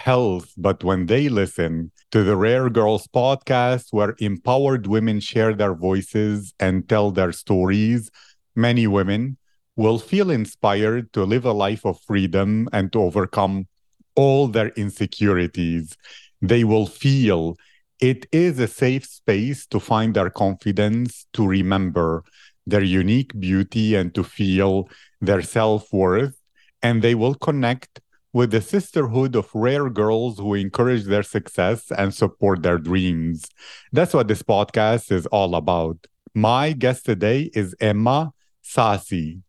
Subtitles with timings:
[0.00, 0.52] health.
[0.56, 6.54] But when they listen to the Rare Girls podcast, where empowered women share their voices
[6.58, 8.10] and tell their stories,
[8.56, 9.36] many women
[9.76, 13.66] will feel inspired to live a life of freedom and to overcome
[14.14, 15.96] all their insecurities.
[16.40, 17.56] They will feel
[18.00, 22.24] it is a safe space to find their confidence, to remember
[22.66, 24.88] their unique beauty, and to feel
[25.20, 26.36] their self worth.
[26.82, 28.00] And they will connect
[28.32, 33.44] with the sisterhood of rare girls who encourage their success and support their dreams.
[33.92, 36.06] That's what this podcast is all about.
[36.34, 38.32] My guest today is Emma
[38.64, 39.40] Saci.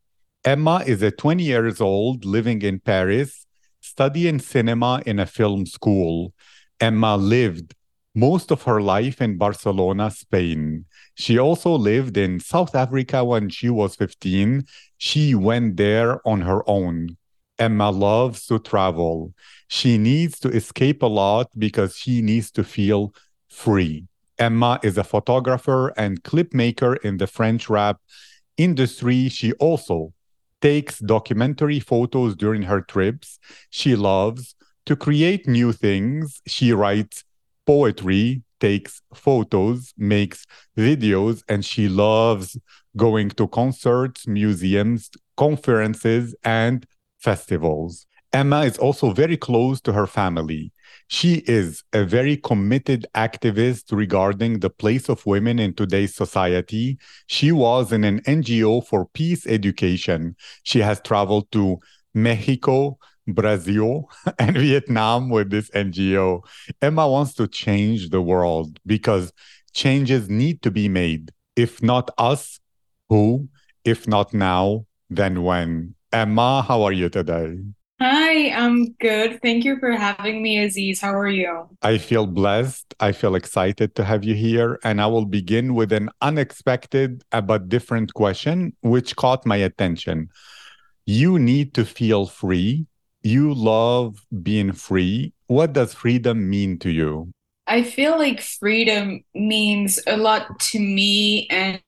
[0.43, 3.45] Emma is a 20 years old living in Paris,
[3.81, 6.33] studying cinema in a film school.
[6.79, 7.75] Emma lived
[8.15, 10.85] most of her life in Barcelona, Spain.
[11.15, 14.65] She also lived in South Africa when she was 15.
[14.97, 17.17] She went there on her own.
[17.57, 19.33] Emma loves to travel.
[19.67, 23.13] She needs to escape a lot because she needs to feel
[23.49, 24.07] free.
[24.37, 27.97] Emma is a photographer and clip maker in the French rap
[28.57, 29.29] industry.
[29.29, 30.13] She also
[30.61, 33.39] takes documentary photos during her trips.
[33.69, 34.55] She loves
[34.85, 36.41] to create new things.
[36.47, 37.23] She writes
[37.65, 40.45] poetry, takes photos, makes
[40.77, 42.57] videos, and she loves
[42.97, 46.85] going to concerts, museums, conferences, and
[47.21, 48.07] festivals.
[48.33, 50.71] Emma is also very close to her family.
[51.07, 56.97] She is a very committed activist regarding the place of women in today's society.
[57.27, 60.37] She was in an NGO for peace education.
[60.63, 61.79] She has traveled to
[62.13, 64.09] Mexico, Brazil,
[64.39, 66.41] and Vietnam with this NGO.
[66.81, 69.33] Emma wants to change the world because
[69.73, 71.31] changes need to be made.
[71.57, 72.61] If not us,
[73.09, 73.49] who?
[73.83, 75.95] If not now, then when?
[76.13, 77.57] Emma, how are you today?
[78.01, 79.39] Hi, I'm good.
[79.41, 80.99] Thank you for having me, Aziz.
[80.99, 81.69] How are you?
[81.83, 82.93] I feel blessed.
[82.99, 84.79] I feel excited to have you here.
[84.83, 90.29] And I will begin with an unexpected uh, but different question, which caught my attention.
[91.05, 92.87] You need to feel free.
[93.23, 95.33] You love being free.
[95.47, 97.31] What does freedom mean to you?
[97.67, 101.79] I feel like freedom means a lot to me and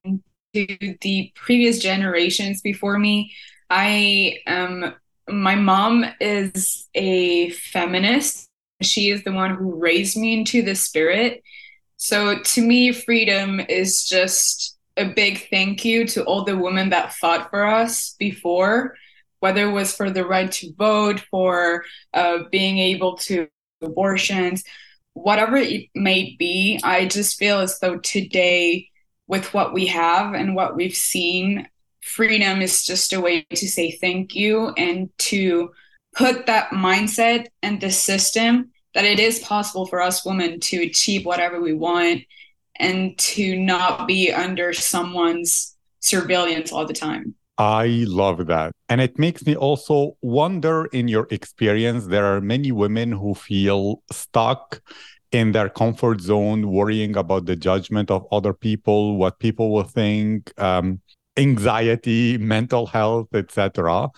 [0.54, 3.34] to the previous generations before me.
[3.70, 4.96] I am
[5.30, 8.50] my mom is a feminist.
[8.82, 11.42] She is the one who raised me into the spirit.
[11.98, 17.14] So to me, freedom is just a big thank you to all the women that
[17.14, 18.96] fought for us before,
[19.40, 23.48] whether it was for the right to vote, for uh, being able to
[23.82, 24.64] abortions,
[25.14, 26.80] whatever it may be.
[26.84, 28.90] I just feel as though today,
[29.28, 31.68] with what we have and what we've seen,
[32.06, 35.72] freedom is just a way to say thank you and to
[36.16, 41.26] put that mindset and the system that it is possible for us women to achieve
[41.26, 42.22] whatever we want
[42.76, 47.36] and to not be under someone's surveillance all the time.
[47.58, 48.72] I love that.
[48.90, 54.02] And it makes me also wonder in your experience, there are many women who feel
[54.12, 54.82] stuck
[55.32, 60.52] in their comfort zone, worrying about the judgment of other people, what people will think.
[60.60, 61.02] Um,
[61.38, 64.10] anxiety, mental health, etc.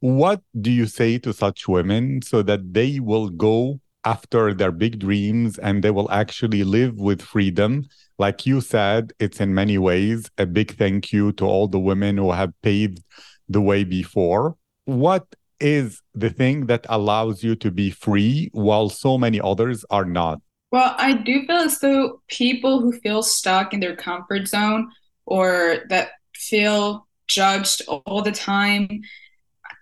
[0.00, 4.98] What do you say to such women so that they will go after their big
[4.98, 7.84] dreams and they will actually live with freedom?
[8.18, 12.16] Like you said, it's in many ways a big thank you to all the women
[12.16, 13.02] who have paved
[13.48, 14.56] the way before.
[14.84, 15.26] What
[15.60, 20.40] is the thing that allows you to be free while so many others are not?
[20.72, 24.90] Well, I do feel as though people who feel stuck in their comfort zone
[25.26, 26.10] or that
[26.40, 29.02] feel judged all the time.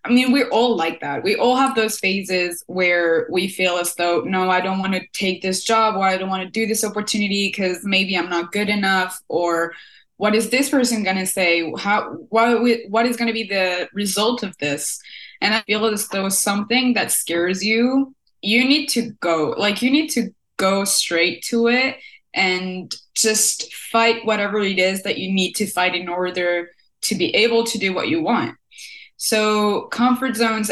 [0.05, 1.23] I mean, we're all like that.
[1.23, 5.03] We all have those phases where we feel as though, no, I don't want to
[5.13, 8.53] take this job or I don't want to do this opportunity because maybe I'm not
[8.53, 9.73] good enough or
[10.17, 11.73] what is this person going to say?
[11.79, 15.01] How what what is going to be the result of this?
[15.41, 19.55] And I feel as though something that scares you, you need to go.
[19.57, 21.99] Like you need to go straight to it
[22.35, 26.71] and just fight whatever it is that you need to fight in order
[27.03, 28.57] to be able to do what you want.
[29.17, 30.71] So, comfort zones,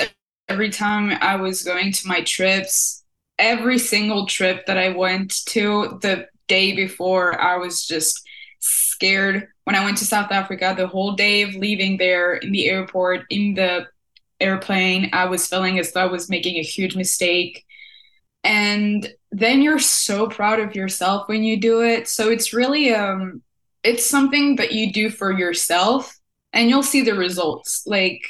[0.49, 3.05] every time I was going to my trips,
[3.39, 8.27] every single trip that I went to, the day before, I was just
[8.61, 10.75] scared when I went to South Africa.
[10.77, 13.87] The whole day of leaving there in the airport, in the
[14.41, 17.65] airplane, I was feeling as though I was making a huge mistake.
[18.45, 22.09] And then you're so proud of yourself when you do it.
[22.09, 23.43] So it's really um
[23.83, 26.17] it's something that you do for yourself
[26.53, 27.85] and you'll see the results.
[27.87, 28.23] Like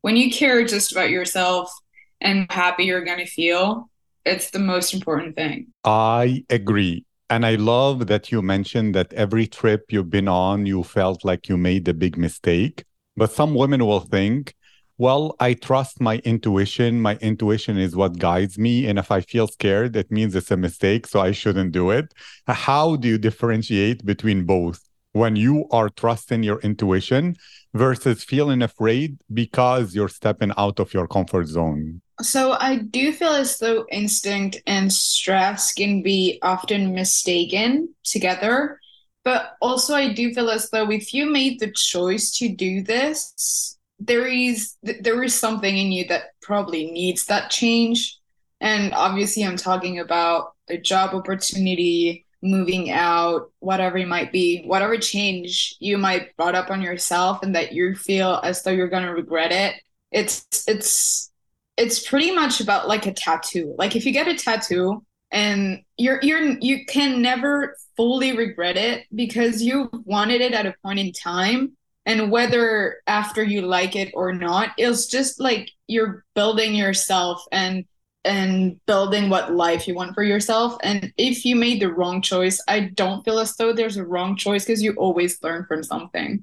[0.00, 1.72] when you care just about yourself
[2.20, 3.90] and happy you're going to feel,
[4.24, 5.68] it's the most important thing.
[5.84, 7.04] I agree.
[7.30, 11.48] And I love that you mentioned that every trip you've been on, you felt like
[11.48, 12.84] you made a big mistake.
[13.16, 14.54] But some women will think,
[14.98, 17.00] well, I trust my intuition.
[17.00, 18.86] My intuition is what guides me.
[18.86, 21.06] And if I feel scared, it means it's a mistake.
[21.06, 22.12] So I shouldn't do it.
[22.48, 24.80] How do you differentiate between both?
[25.12, 27.36] When you are trusting your intuition
[27.74, 32.02] versus feeling afraid because you're stepping out of your comfort zone?
[32.20, 38.80] So I do feel as though instinct and stress can be often mistaken together.
[39.24, 43.77] But also, I do feel as though if you made the choice to do this,
[43.98, 48.18] there is there is something in you that probably needs that change.
[48.60, 54.98] And obviously, I'm talking about a job opportunity, moving out, whatever it might be, whatever
[54.98, 59.12] change you might brought up on yourself, and that you feel as though you're gonna
[59.12, 59.80] regret it.
[60.12, 61.30] It's it's
[61.76, 63.74] it's pretty much about like a tattoo.
[63.78, 69.06] Like if you get a tattoo and you're you're you can never fully regret it
[69.14, 71.76] because you wanted it at a point in time
[72.08, 77.84] and whether after you like it or not it's just like you're building yourself and
[78.24, 82.60] and building what life you want for yourself and if you made the wrong choice
[82.66, 86.42] i don't feel as though there's a wrong choice because you always learn from something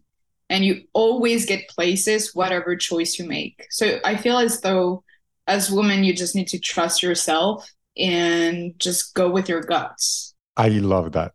[0.50, 5.03] and you always get places whatever choice you make so i feel as though
[5.47, 10.33] as women, you just need to trust yourself and just go with your guts.
[10.57, 11.33] I love that.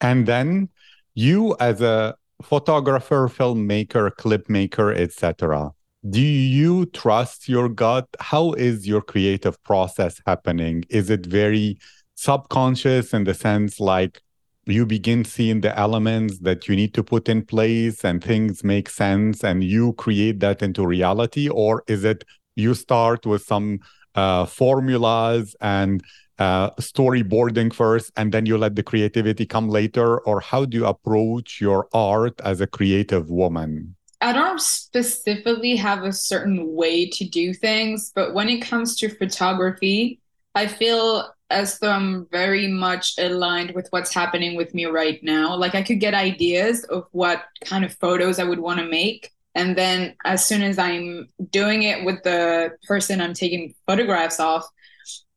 [0.00, 0.68] And then
[1.14, 5.72] you as a photographer, filmmaker, clip maker, etc.
[6.08, 8.06] Do you trust your gut?
[8.20, 10.84] How is your creative process happening?
[10.88, 11.78] Is it very
[12.14, 14.20] subconscious in the sense like
[14.66, 18.88] you begin seeing the elements that you need to put in place and things make
[18.88, 21.48] sense and you create that into reality?
[21.48, 22.24] Or is it
[22.56, 23.80] you start with some
[24.14, 26.02] uh, formulas and
[26.38, 30.18] uh, storyboarding first and then you let the creativity come later?
[30.20, 33.96] Or how do you approach your art as a creative woman?
[34.20, 39.10] I don't specifically have a certain way to do things but when it comes to
[39.10, 40.20] photography
[40.54, 45.54] i feel as though i'm very much aligned with what's happening with me right now.
[45.54, 49.32] Like i could get ideas of what kind of photos i would want to make
[49.56, 54.62] and then as soon as I'm doing it with the person I'm taking photographs of,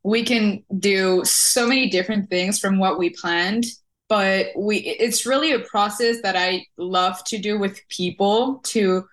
[0.02, 3.64] we can do so many different things from what we planned.
[4.08, 9.04] But we it's really a process that I love to do with people to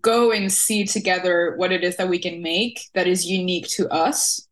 [0.00, 3.88] go and see together what it is that we can make that is unique to
[3.88, 4.46] us.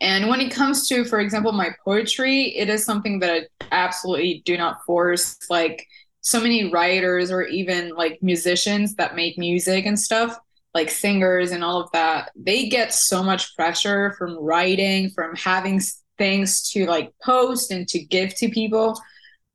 [0.00, 4.42] And when it comes to, for example, my poetry, it is something that I absolutely
[4.44, 5.38] do not force.
[5.48, 5.86] Like
[6.20, 10.38] so many writers or even like musicians that make music and stuff
[10.74, 15.80] like singers and all of that they get so much pressure from writing from having
[16.18, 19.00] things to like post and to give to people.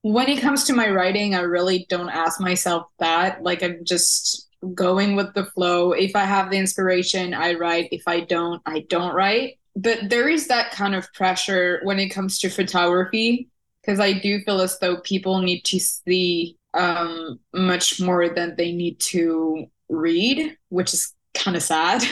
[0.02, 3.44] When it comes to my writing i really don't ask myself that.
[3.44, 5.92] Like i'm just going with the flow.
[5.92, 7.90] If i have the inspiration i write.
[7.92, 9.60] If i don't i don't write.
[9.76, 13.50] But there is that kind of pressure when it comes to photography
[13.88, 18.74] because I do feel as though people need to see um, much more than they
[18.74, 22.04] need to read, which is kind of sad.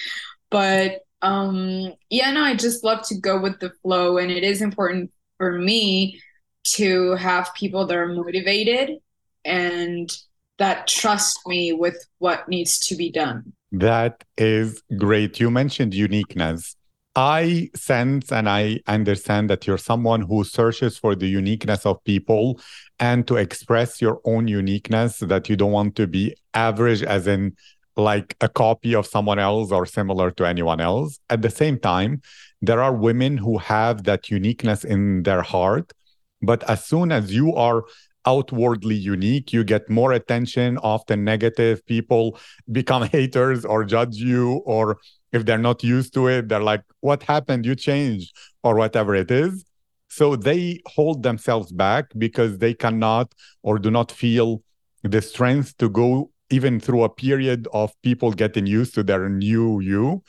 [0.50, 4.62] but um, yeah, no, I just love to go with the flow, and it is
[4.62, 6.20] important for me
[6.64, 8.98] to have people that are motivated
[9.44, 10.10] and
[10.58, 13.52] that trust me with what needs to be done.
[13.72, 15.40] That is great.
[15.40, 16.74] You mentioned uniqueness.
[17.18, 22.60] I sense and I understand that you're someone who searches for the uniqueness of people
[23.00, 27.56] and to express your own uniqueness, that you don't want to be average, as in
[27.96, 31.18] like a copy of someone else or similar to anyone else.
[31.28, 32.22] At the same time,
[32.62, 35.92] there are women who have that uniqueness in their heart.
[36.40, 37.82] But as soon as you are
[38.26, 41.84] outwardly unique, you get more attention, often negative.
[41.86, 42.38] People
[42.70, 44.98] become haters or judge you or
[45.32, 47.66] if they're not used to it, they're like, what happened?
[47.66, 49.64] You changed, or whatever it is.
[50.08, 54.62] So they hold themselves back because they cannot or do not feel
[55.02, 59.80] the strength to go even through a period of people getting used to their new
[59.80, 60.22] you.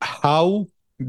[0.00, 0.66] How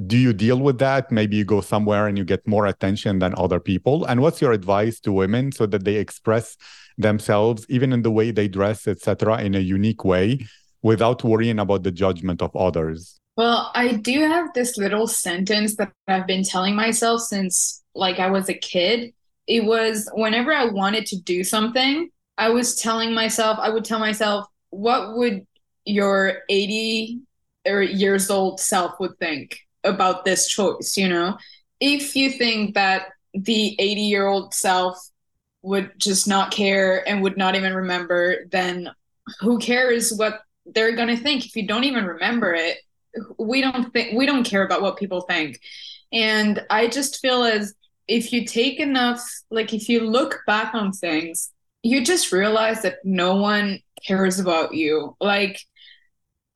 [0.08, 1.12] do you deal with that?
[1.12, 4.06] Maybe you go somewhere and you get more attention than other people.
[4.06, 6.58] And what's your advice to women so that they express
[6.98, 10.46] themselves, even in the way they dress, etc., in a unique way,
[10.82, 13.19] without worrying about the judgment of others?
[13.39, 18.29] Well, I do have this little sentence that I've been telling myself since like I
[18.29, 19.13] was a kid.
[19.48, 24.00] It was whenever I wanted to do something, I was telling myself, I would tell
[24.00, 25.48] myself, what would
[25.86, 27.22] your 80
[27.65, 31.38] or years old self would think about this choice, you know?
[31.79, 34.98] If you think that the 80 year old self
[35.62, 38.89] would just not care and would not even remember, then
[39.39, 42.79] who cares what they're going to think if you don't even remember it?
[43.38, 45.60] We don't think we don't care about what people think.
[46.12, 47.74] And I just feel as
[48.08, 51.51] if you take enough like if you look back on things,
[51.84, 55.16] you just realize that no one cares about you.
[55.20, 55.60] Like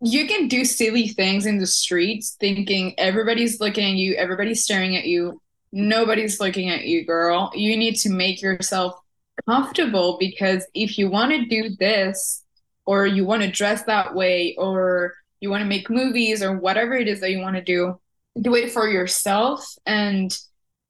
[0.02, 4.98] you can do silly things in the streets thinking everybody's looking at you, everybody's staring
[4.98, 5.40] at you.
[5.72, 7.52] Nobody's looking at you, girl.
[7.56, 9.00] You need to make yourself
[9.48, 12.44] comfortable because if you want to do this
[12.86, 16.96] or you want to dress that way or you want to make movies or whatever
[16.96, 18.00] it is that you want to do,
[18.42, 20.38] do it for yourself and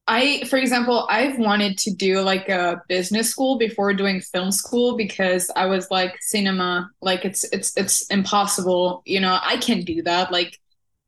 [0.07, 4.97] I, for example, I've wanted to do like a business school before doing film school
[4.97, 9.01] because I was like cinema, like it's it's it's impossible.
[9.05, 10.31] You know, I can't do that.
[10.31, 10.59] Like,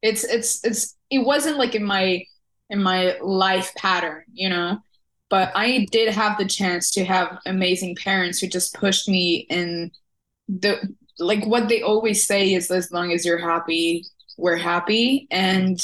[0.02, 2.24] it's it's it's it wasn't like in my
[2.70, 4.80] in my life pattern, you know.
[5.30, 9.92] But I did have the chance to have amazing parents who just pushed me in
[10.48, 14.06] the like what they always say is as long as you're happy,
[14.38, 15.80] we're happy, and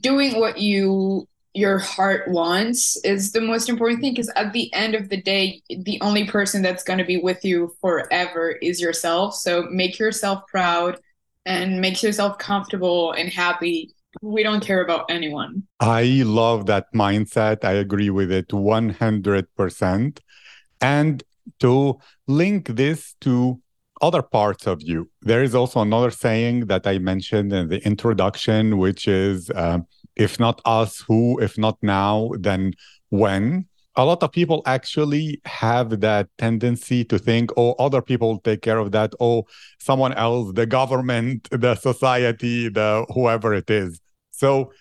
[0.00, 4.94] doing what you your heart wants is the most important thing because at the end
[4.94, 9.34] of the day the only person that's going to be with you forever is yourself.
[9.34, 10.98] So make yourself proud
[11.46, 13.94] and make yourself comfortable and happy.
[14.20, 15.62] We don't care about anyone.
[15.80, 17.64] I love that mindset.
[17.64, 20.18] I agree with it 100%
[20.82, 21.22] and
[21.60, 23.60] to link this to
[24.02, 28.78] other parts of you there is also another saying that i mentioned in the introduction
[28.78, 29.78] which is uh,
[30.16, 31.38] if not us, who?
[31.40, 32.72] If not now, then
[33.10, 33.66] when?
[33.98, 38.78] A lot of people actually have that tendency to think, oh, other people take care
[38.78, 39.14] of that.
[39.20, 39.44] Oh,
[39.78, 44.00] someone else, the government, the society, the whoever it is.
[44.30, 44.72] So,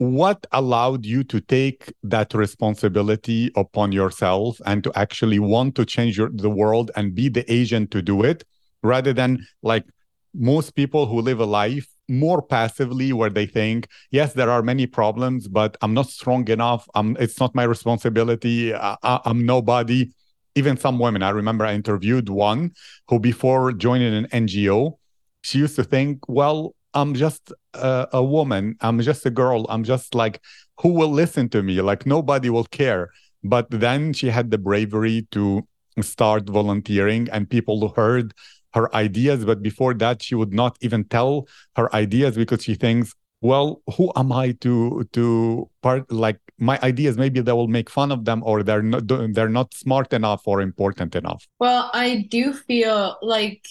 [0.00, 6.16] what allowed you to take that responsibility upon yourself and to actually want to change
[6.16, 8.42] your, the world and be the agent to do it
[8.82, 9.84] rather than like
[10.32, 14.86] most people who live a life more passively where they think yes there are many
[14.86, 16.88] problems but i'm not strong enough.
[16.94, 18.74] I'm it's not my responsibility.
[18.74, 20.12] I, i'm nobody.
[20.54, 22.72] Even some women i remember i interviewed one
[23.08, 24.96] who before joining an ngo
[25.42, 30.14] she used to think well i'm just a, woman i'm just a girl i'm just
[30.14, 30.40] like
[30.80, 33.10] who will listen to me like nobody will care
[33.42, 35.66] but then she had the bravery to
[36.00, 38.34] start volunteering and people heard
[38.74, 39.44] her ideas.
[39.44, 44.12] But before that, she would not even tell her ideas because she thinks, well, who
[44.16, 47.16] am I to to part like my ideas?
[47.16, 50.60] Maybe they will make fun of them, or they're not they're not smart enough or
[50.60, 51.46] important enough.
[51.58, 53.66] Well, I do feel like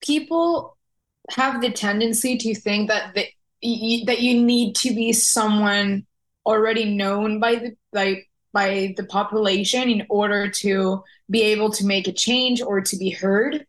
[0.00, 0.73] people
[1.30, 3.26] have the tendency to think that the,
[4.06, 6.06] that you need to be someone
[6.46, 12.06] already known by the like by the population in order to be able to make
[12.06, 13.66] a change or to be heard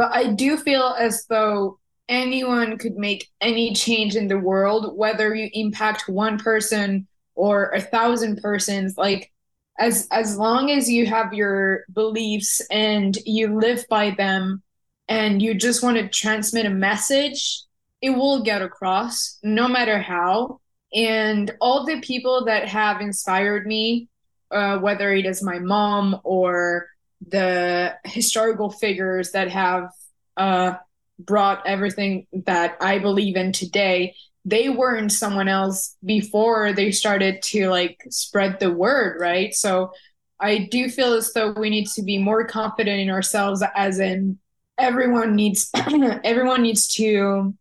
[0.00, 1.78] but I do feel as though
[2.08, 7.82] anyone could make any change in the world, whether you impact one person or a
[7.82, 8.96] thousand persons.
[8.96, 9.30] Like
[9.78, 14.62] as as long as you have your beliefs and you live by them
[15.10, 17.64] and you just want to transmit a message,
[18.00, 20.60] it will get across no matter how.
[20.94, 24.08] And all the people that have inspired me,
[24.52, 26.86] uh, whether it is my mom or
[27.26, 29.90] the historical figures that have
[30.36, 30.74] uh,
[31.18, 34.14] brought everything that I believe in today.
[34.44, 39.52] They weren't someone else before they started to like spread the word, right?
[39.54, 39.90] So
[40.38, 44.38] I do feel as though we need to be more confident in ourselves, as in
[44.80, 45.70] everyone needs
[46.24, 47.54] everyone needs to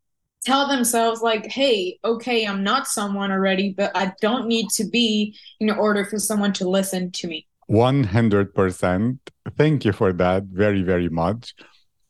[0.45, 5.35] tell themselves like hey okay i'm not someone already but i don't need to be
[5.59, 9.19] in order for someone to listen to me 100%.
[9.55, 11.53] Thank you for that very, very much.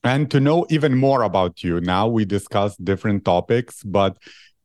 [0.04, 4.18] And to know even more about you, now we discuss different topics, but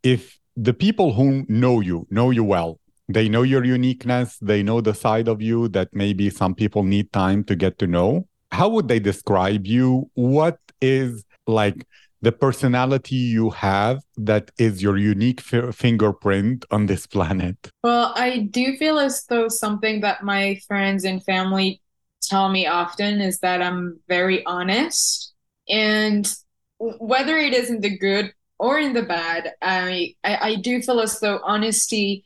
[0.04, 4.80] if the people who know you know you well, they know your uniqueness, they know
[4.80, 8.28] the side of you that maybe some people need time to get to know.
[8.54, 10.08] How would they describe you?
[10.14, 11.88] What is like
[12.23, 17.56] the personality you have that is your unique f- fingerprint on this planet?
[17.82, 21.82] Well, I do feel as though something that my friends and family
[22.23, 25.34] tell me often is that I'm very honest.
[25.68, 26.32] And
[26.78, 31.00] whether it is in the good or in the bad, I, I, I do feel
[31.00, 32.25] as though honesty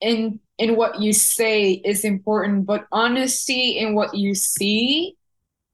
[0.00, 5.14] in in what you say is important, but honesty in what you see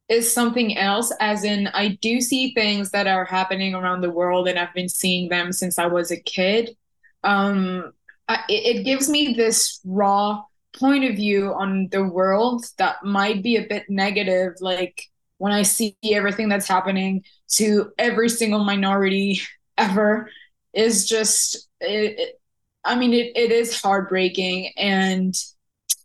[0.09, 1.13] is something else.
[1.21, 4.89] As in, I do see things that are happening around the world, and I've been
[4.89, 6.77] seeing them since I was a kid.
[7.23, 7.93] Um,
[8.29, 10.43] I, it gives me this raw
[10.79, 15.09] point of view on the world that might be a bit negative, like
[15.39, 19.41] when I see everything that's happening to every single minority
[19.79, 20.31] ever
[20.73, 22.41] is just it, it,
[22.85, 25.35] I mean it, it is heartbreaking and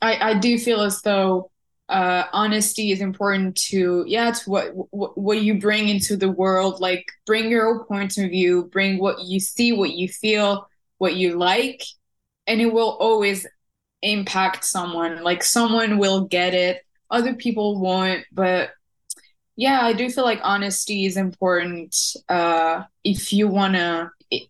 [0.02, 1.49] I, I do feel as though
[1.90, 6.80] uh, honesty is important to yeah to what, what what you bring into the world.
[6.80, 8.70] Like bring your own point of view.
[8.72, 10.68] Bring what you see what you feel
[11.00, 11.82] what you like
[12.46, 13.48] and it will always
[14.02, 15.24] impact someone.
[15.24, 16.86] Like someone will get it.
[17.10, 18.70] Other people won't but
[19.56, 21.94] yeah i do feel like honesty is important
[22.30, 24.10] uh if you want to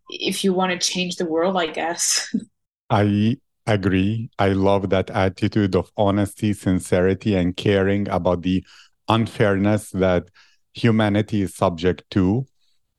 [0.09, 2.33] if you want to change the world i guess.
[2.89, 3.37] I
[3.73, 4.29] agree.
[4.39, 8.65] I love that attitude of honesty sincerity and caring about the
[9.07, 10.29] unfairness that
[10.73, 12.45] humanity is subject to.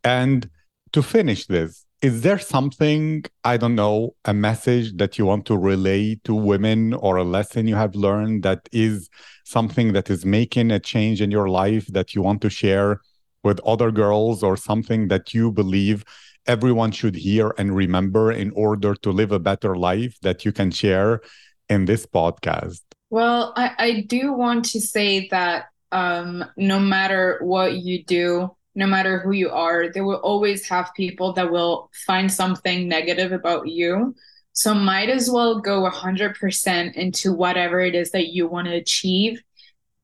[0.04, 0.48] And
[0.92, 5.56] to finish this is there something i don't know a message that you want to
[5.56, 9.08] relay to women or a lesson you have learned that is
[9.44, 13.00] something that is making a change in your life that you want to share
[13.42, 16.04] with other girls or something that you believe
[16.46, 20.70] everyone should hear and remember in order to live a better life that you can
[20.70, 21.20] share
[21.68, 22.80] in this podcast
[23.10, 28.86] well i, I do want to say that um, no matter what you do no
[28.86, 33.68] matter who you are, there will always have people that will find something negative about
[33.68, 34.14] you.
[34.52, 39.42] So might as well go 100% into whatever it is that you want to achieve.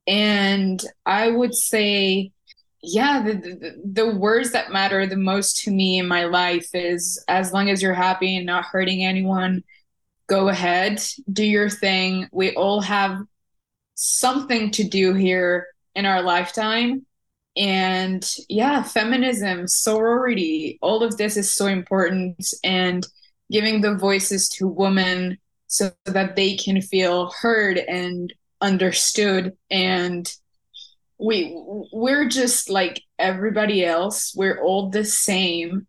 [0.07, 2.33] And I would say,
[2.87, 7.23] yeah, the, the, the words that matter the most to me in my life is
[7.29, 9.65] as long as you're happy and not hurting anyone,
[10.29, 12.29] go ahead, do your thing.
[12.33, 13.19] We all have
[13.95, 17.05] something to do here in our lifetime
[17.57, 23.07] and yeah feminism sorority all of this is so important and
[23.51, 30.31] giving the voices to women so that they can feel heard and understood and
[31.19, 31.53] we
[31.93, 34.35] we're just like everybody else.
[34.35, 35.87] We're all the same.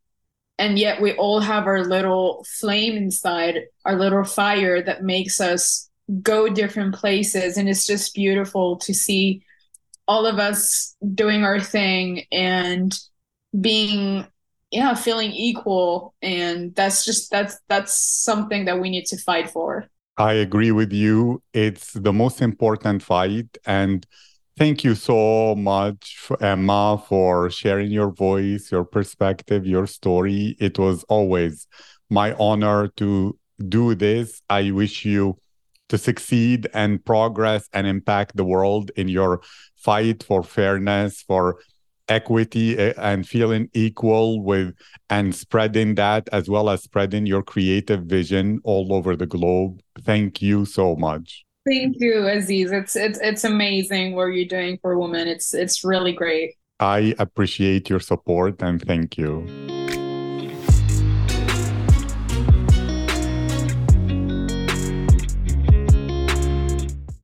[0.59, 5.89] And yet we all have our little flame inside our little fire that makes us
[6.21, 7.57] go different places.
[7.57, 9.43] And it's just beautiful to see
[10.07, 12.97] all of us doing our thing and
[13.59, 14.25] being
[14.71, 16.15] yeah feeling equal.
[16.21, 19.85] And that's just that's that's something that we need to fight for.
[20.17, 21.43] I agree with you.
[21.53, 23.55] It's the most important fight.
[23.65, 24.05] And
[24.57, 31.03] thank you so much emma for sharing your voice your perspective your story it was
[31.05, 31.67] always
[32.09, 33.37] my honor to
[33.69, 35.37] do this i wish you
[35.89, 39.41] to succeed and progress and impact the world in your
[39.75, 41.59] fight for fairness, for
[42.09, 44.73] equity eh, and feeling equal with
[45.09, 49.81] and spreading that as well as spreading your creative vision all over the globe.
[50.03, 51.46] Thank you so much.
[51.67, 52.71] Thank you, Aziz.
[52.71, 55.27] It's it's it's amazing what you're doing for women.
[55.27, 56.55] It's it's really great.
[56.79, 59.76] I appreciate your support and thank you.